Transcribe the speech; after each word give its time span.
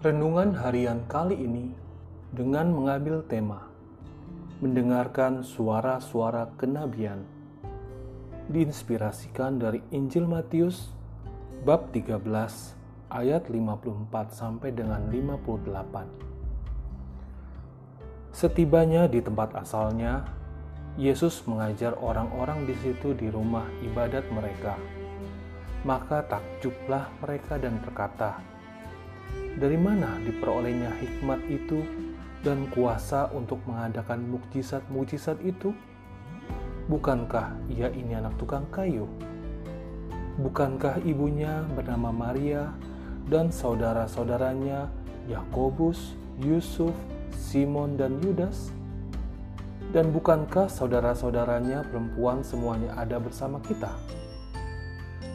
Renungan 0.00 0.56
harian 0.56 1.04
kali 1.12 1.36
ini 1.36 1.76
dengan 2.32 2.72
mengambil 2.72 3.20
tema 3.20 3.68
Mendengarkan 4.64 5.44
suara-suara 5.44 6.56
kenabian 6.56 7.20
diinspirasikan 8.48 9.60
dari 9.60 9.84
Injil 9.92 10.24
Matius 10.24 10.88
bab 11.68 11.92
13 11.92 12.16
ayat 13.12 13.52
54 13.52 14.08
sampai 14.32 14.72
dengan 14.72 15.04
58. 15.12 15.68
Setibanya 18.32 19.04
di 19.04 19.20
tempat 19.20 19.52
asalnya, 19.52 20.24
Yesus 20.96 21.44
mengajar 21.44 21.92
orang-orang 22.00 22.64
di 22.64 22.72
situ 22.80 23.12
di 23.12 23.28
rumah 23.28 23.68
ibadat 23.84 24.24
mereka. 24.32 24.80
Maka 25.84 26.24
takjublah 26.24 27.12
mereka 27.20 27.60
dan 27.60 27.76
berkata, 27.84 28.59
dari 29.60 29.76
mana 29.76 30.16
diperolehnya 30.24 30.88
hikmat 30.96 31.44
itu 31.52 31.84
dan 32.40 32.64
kuasa 32.72 33.28
untuk 33.36 33.60
mengadakan 33.68 34.24
mukjizat-mukjizat 34.32 35.36
itu? 35.44 35.76
Bukankah 36.88 37.52
ia 37.68 37.92
ini 37.92 38.16
anak 38.16 38.40
tukang 38.40 38.64
kayu? 38.72 39.04
Bukankah 40.40 41.04
ibunya 41.04 41.60
bernama 41.76 42.08
Maria 42.08 42.72
dan 43.28 43.52
saudara-saudaranya 43.52 44.88
Yakobus, 45.28 46.16
Yusuf, 46.40 46.96
Simon, 47.36 48.00
dan 48.00 48.16
Yudas? 48.24 48.72
Dan 49.92 50.08
bukankah 50.08 50.72
saudara-saudaranya 50.72 51.84
perempuan 51.84 52.40
semuanya 52.40 52.96
ada 52.96 53.20
bersama 53.20 53.60
kita? 53.60 53.92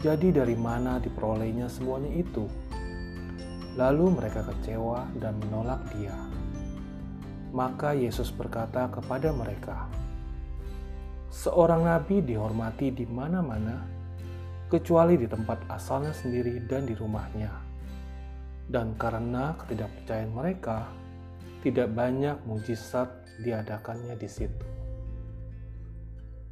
Jadi 0.00 0.32
dari 0.32 0.56
mana 0.56 0.96
diperolehnya 1.04 1.68
semuanya 1.68 2.16
itu? 2.16 2.48
Lalu 3.76 4.16
mereka 4.16 4.40
kecewa 4.40 5.04
dan 5.20 5.36
menolak 5.36 5.84
Dia. 5.92 6.16
Maka 7.52 7.92
Yesus 7.92 8.32
berkata 8.32 8.88
kepada 8.88 9.32
mereka, 9.36 9.88
"Seorang 11.28 11.84
nabi 11.84 12.24
dihormati 12.24 12.92
di 12.92 13.04
mana-mana, 13.04 13.84
kecuali 14.72 15.20
di 15.20 15.28
tempat 15.28 15.68
asalnya 15.68 16.16
sendiri 16.16 16.64
dan 16.64 16.88
di 16.88 16.96
rumahnya." 16.96 17.52
Dan 18.66 18.98
karena 18.98 19.54
ketidakpercayaan 19.60 20.32
mereka, 20.32 20.90
tidak 21.62 21.92
banyak 21.92 22.34
mujizat 22.48 23.08
diadakannya 23.44 24.16
di 24.18 24.26
situ. 24.26 24.66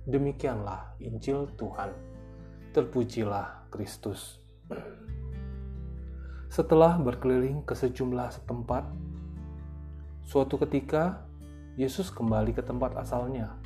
Demikianlah 0.04 1.00
Injil 1.00 1.48
Tuhan. 1.56 1.90
Terpujilah 2.76 3.72
Kristus. 3.72 4.38
Setelah 6.54 6.94
berkeliling 7.02 7.66
ke 7.66 7.74
sejumlah 7.74 8.46
tempat, 8.46 8.86
suatu 10.22 10.54
ketika 10.62 11.26
Yesus 11.74 12.14
kembali 12.14 12.54
ke 12.54 12.62
tempat 12.62 12.94
asalnya. 12.94 13.58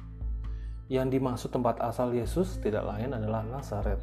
Yang 0.89 1.20
dimaksud 1.20 1.53
tempat 1.53 1.84
asal 1.84 2.17
Yesus 2.17 2.56
tidak 2.64 2.89
lain 2.89 3.12
adalah 3.12 3.45
Nazaret. 3.45 4.00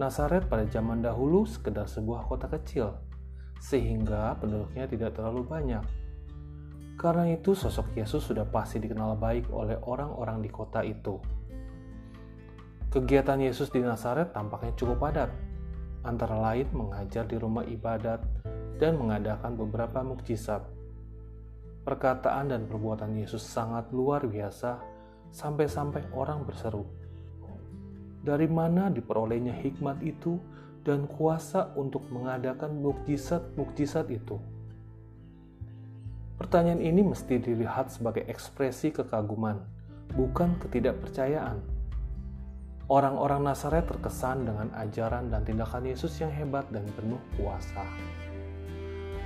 Nazaret 0.00 0.48
pada 0.48 0.64
zaman 0.64 1.04
dahulu 1.04 1.44
sekedar 1.44 1.84
sebuah 1.84 2.24
kota 2.24 2.48
kecil, 2.48 2.96
sehingga 3.60 4.40
penduduknya 4.40 4.88
tidak 4.88 5.12
terlalu 5.12 5.44
banyak. 5.44 5.84
Karena 6.96 7.28
itu 7.28 7.52
sosok 7.52 7.92
Yesus 7.92 8.24
sudah 8.24 8.48
pasti 8.48 8.80
dikenal 8.80 9.20
baik 9.20 9.52
oleh 9.52 9.76
orang-orang 9.84 10.40
di 10.40 10.48
kota 10.48 10.80
itu. 10.80 11.20
Kegiatan 12.88 13.36
Yesus 13.36 13.68
di 13.68 13.84
Nazaret 13.84 14.32
tampaknya 14.32 14.72
cukup 14.80 14.96
padat, 14.96 15.28
antara 16.04 16.36
lain 16.36 16.68
mengajar 16.70 17.24
di 17.24 17.40
rumah 17.40 17.64
ibadat 17.64 18.20
dan 18.76 19.00
mengadakan 19.00 19.56
beberapa 19.56 20.04
mukjizat. 20.04 20.60
Perkataan 21.84 22.52
dan 22.52 22.64
perbuatan 22.68 23.16
Yesus 23.16 23.44
sangat 23.44 23.92
luar 23.92 24.24
biasa 24.24 24.80
sampai-sampai 25.32 26.12
orang 26.16 26.44
berseru. 26.44 26.84
Dari 28.24 28.48
mana 28.48 28.88
diperolehnya 28.88 29.52
hikmat 29.52 30.00
itu 30.00 30.40
dan 30.80 31.04
kuasa 31.04 31.72
untuk 31.76 32.08
mengadakan 32.08 32.80
mukjizat-mukjizat 32.80 34.08
itu? 34.08 34.40
Pertanyaan 36.40 36.80
ini 36.80 37.04
mesti 37.04 37.36
dilihat 37.36 37.92
sebagai 37.92 38.24
ekspresi 38.28 38.92
kekaguman, 38.96 39.60
bukan 40.16 40.56
ketidakpercayaan 40.60 41.73
Orang-orang 42.94 43.50
Nazaret 43.50 43.90
terkesan 43.90 44.46
dengan 44.46 44.70
ajaran 44.78 45.26
dan 45.26 45.42
tindakan 45.42 45.82
Yesus 45.82 46.14
yang 46.22 46.30
hebat 46.30 46.62
dan 46.70 46.86
penuh 46.94 47.18
kuasa. 47.34 47.82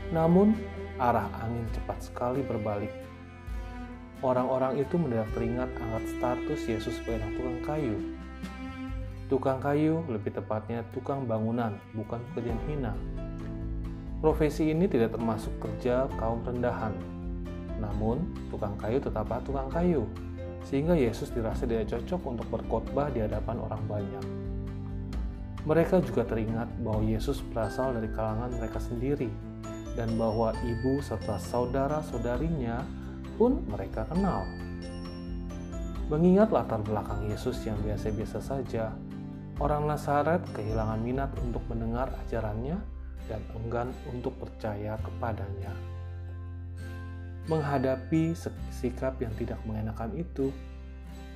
Namun, 0.09 0.57
arah 0.97 1.29
angin 1.45 1.69
cepat 1.77 2.01
sekali 2.01 2.41
berbalik. 2.41 2.89
Orang-orang 4.25 4.81
itu 4.81 4.97
mendadak 4.97 5.29
teringat 5.37 5.69
angkat 5.85 6.05
status 6.17 6.61
Yesus 6.65 6.97
sebagai 6.97 7.29
tukang 7.37 7.61
kayu. 7.61 7.97
Tukang 9.29 9.61
kayu, 9.61 10.01
lebih 10.09 10.33
tepatnya 10.33 10.81
tukang 10.97 11.29
bangunan, 11.29 11.77
bukan 11.93 12.25
pekerjaan 12.33 12.57
hina. 12.73 12.97
Profesi 14.25 14.73
ini 14.73 14.89
tidak 14.89 15.13
termasuk 15.13 15.53
kerja 15.61 16.09
kaum 16.17 16.41
rendahan. 16.41 16.97
Namun, 17.77 18.33
tukang 18.49 18.81
kayu 18.81 18.97
tetaplah 18.97 19.45
tukang 19.45 19.69
kayu, 19.69 20.09
sehingga 20.69 20.93
Yesus 20.93 21.33
dirasa 21.33 21.65
tidak 21.65 21.89
cocok 21.89 22.21
untuk 22.29 22.47
berkhotbah 22.53 23.09
di 23.09 23.25
hadapan 23.25 23.57
orang 23.57 23.83
banyak. 23.89 24.25
Mereka 25.65 26.05
juga 26.05 26.29
teringat 26.29 26.69
bahwa 26.85 27.01
Yesus 27.01 27.41
berasal 27.41 27.97
dari 27.97 28.13
kalangan 28.13 28.53
mereka 28.53 28.77
sendiri 28.77 29.33
dan 29.97 30.13
bahwa 30.21 30.53
ibu 30.61 31.01
serta 31.01 31.41
saudara-saudarinya 31.41 32.85
pun 33.41 33.65
mereka 33.65 34.05
kenal. 34.13 34.45
Mengingat 36.13 36.53
latar 36.53 36.85
belakang 36.85 37.29
Yesus 37.29 37.65
yang 37.65 37.77
biasa-biasa 37.85 38.39
saja, 38.41 38.93
orang 39.61 39.89
Nazaret 39.89 40.41
kehilangan 40.53 41.01
minat 41.01 41.33
untuk 41.41 41.65
mendengar 41.69 42.13
ajarannya 42.29 42.77
dan 43.29 43.41
enggan 43.57 43.89
untuk 44.09 44.33
percaya 44.41 44.97
kepadanya. 45.01 45.98
Menghadapi 47.49 48.37
sikap 48.69 49.17
yang 49.25 49.33
tidak 49.41 49.57
mengenakan 49.65 50.13
itu, 50.21 50.53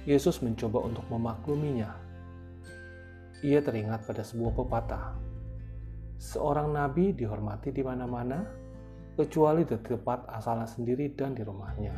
Yesus 0.04 0.44
mencoba 0.44 0.84
untuk 0.84 1.08
memakluminya. 1.08 1.88
Ia 3.40 3.64
teringat 3.64 4.04
pada 4.04 4.20
sebuah 4.20 4.52
pepatah. 4.52 5.16
Seorang 6.20 6.76
nabi 6.76 7.16
dihormati 7.16 7.72
di 7.72 7.80
mana-mana, 7.80 8.44
kecuali 9.16 9.64
di 9.64 9.72
tempat 9.80 10.28
asalnya 10.28 10.68
sendiri 10.68 11.16
dan 11.16 11.32
di 11.32 11.42
rumahnya. 11.42 11.96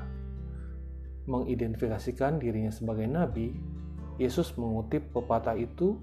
Mengidentifikasikan 1.26 2.38
dirinya 2.38 2.70
sebagai 2.70 3.10
nabi, 3.10 3.50
Yesus 4.22 4.54
mengutip 4.54 5.10
pepatah 5.10 5.58
itu 5.58 5.98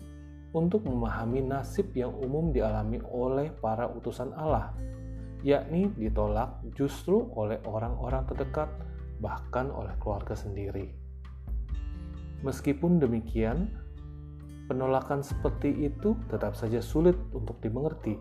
untuk 0.52 0.84
memahami 0.84 1.48
nasib 1.48 1.96
yang 1.96 2.12
umum 2.12 2.52
dialami 2.52 3.00
oleh 3.08 3.56
para 3.56 3.88
utusan 3.88 4.36
Allah 4.36 4.76
yakni 5.42 5.90
ditolak 5.98 6.62
justru 6.78 7.30
oleh 7.34 7.58
orang-orang 7.66 8.26
terdekat, 8.30 8.70
bahkan 9.22 9.70
oleh 9.74 9.94
keluarga 10.02 10.38
sendiri. 10.38 10.94
Meskipun 12.42 12.98
demikian, 12.98 13.70
penolakan 14.66 15.22
seperti 15.22 15.70
itu 15.86 16.18
tetap 16.30 16.58
saja 16.58 16.82
sulit 16.82 17.14
untuk 17.34 17.62
dimengerti. 17.62 18.18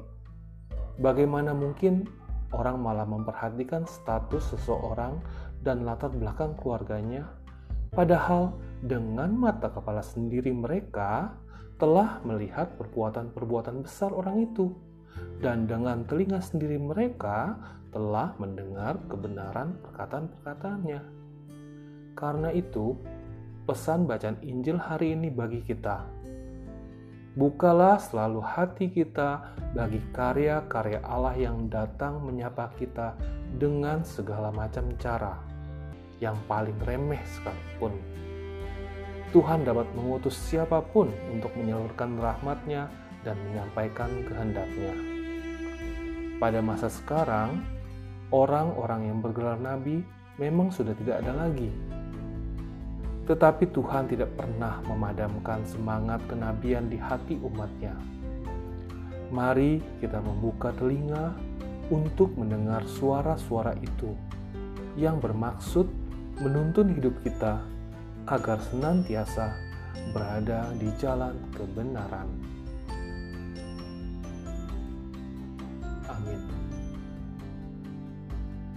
Bagaimana 1.00 1.56
mungkin 1.56 2.04
orang 2.52 2.82
malah 2.82 3.08
memperhatikan 3.08 3.88
status 3.88 4.52
seseorang 4.52 5.22
dan 5.64 5.88
latar 5.88 6.12
belakang 6.12 6.52
keluarganya, 6.60 7.24
padahal 7.94 8.60
dengan 8.84 9.32
mata 9.32 9.72
kepala 9.72 10.04
sendiri 10.04 10.52
mereka 10.52 11.32
telah 11.80 12.20
melihat 12.28 12.76
perbuatan-perbuatan 12.76 13.80
besar 13.80 14.12
orang 14.12 14.44
itu 14.44 14.68
dan 15.40 15.64
dengan 15.64 16.04
telinga 16.04 16.38
sendiri 16.38 16.76
mereka 16.76 17.56
telah 17.90 18.36
mendengar 18.38 19.00
kebenaran 19.10 19.74
perkataan-perkataannya. 19.82 21.02
Karena 22.14 22.50
itu, 22.54 22.94
pesan 23.66 24.06
bacaan 24.06 24.38
Injil 24.44 24.78
hari 24.78 25.16
ini 25.16 25.32
bagi 25.32 25.62
kita. 25.62 26.06
Bukalah 27.38 28.02
selalu 28.02 28.42
hati 28.42 28.90
kita 28.90 29.54
bagi 29.70 30.02
karya-karya 30.10 30.98
Allah 31.06 31.34
yang 31.38 31.70
datang 31.70 32.18
menyapa 32.26 32.74
kita 32.74 33.14
dengan 33.54 34.02
segala 34.02 34.50
macam 34.50 34.90
cara, 34.98 35.38
yang 36.18 36.34
paling 36.50 36.74
remeh 36.82 37.22
sekalipun. 37.38 37.94
Tuhan 39.30 39.62
dapat 39.62 39.86
mengutus 39.94 40.34
siapa 40.34 40.82
pun 40.82 41.06
untuk 41.30 41.54
menyalurkan 41.54 42.18
rahmatnya 42.18 42.90
dan 43.26 43.36
menyampaikan 43.48 44.10
kehendaknya. 44.24 44.94
Pada 46.40 46.64
masa 46.64 46.88
sekarang, 46.88 47.60
orang-orang 48.32 49.12
yang 49.12 49.18
bergelar 49.20 49.60
nabi 49.60 50.00
memang 50.40 50.72
sudah 50.72 50.96
tidak 50.96 51.20
ada 51.20 51.46
lagi. 51.46 51.68
Tetapi 53.28 53.70
Tuhan 53.70 54.08
tidak 54.10 54.34
pernah 54.34 54.80
memadamkan 54.88 55.62
semangat 55.68 56.18
kenabian 56.26 56.88
di 56.88 56.96
hati 56.96 57.36
umatnya. 57.38 57.94
Mari 59.30 59.78
kita 60.02 60.18
membuka 60.18 60.74
telinga, 60.74 61.36
untuk 61.90 62.30
mendengar 62.38 62.86
suara-suara 62.86 63.74
itu 63.82 64.14
yang 64.94 65.18
bermaksud 65.18 65.90
menuntun 66.38 66.94
hidup 66.94 67.12
kita 67.26 67.58
agar 68.30 68.62
senantiasa 68.70 69.58
berada 70.14 70.70
di 70.78 70.86
jalan 71.02 71.34
kebenaran. 71.50 72.30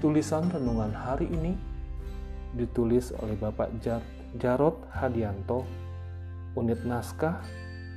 Tulisan 0.03 0.51
renungan 0.51 0.91
hari 0.91 1.31
ini 1.31 1.55
ditulis 2.59 3.15
oleh 3.23 3.39
Bapak 3.39 3.71
Jarod 4.35 4.83
Hadianto, 4.91 5.63
Unit 6.59 6.83
Naskah 6.83 7.39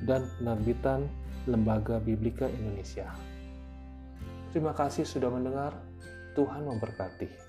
dan 0.07 0.23
Penerbitan 0.39 1.03
Lembaga 1.51 1.99
Biblika 1.99 2.47
Indonesia. 2.47 3.11
Terima 4.55 4.71
kasih 4.71 5.03
sudah 5.03 5.27
mendengar. 5.27 5.75
Tuhan 6.31 6.63
memberkati. 6.63 7.46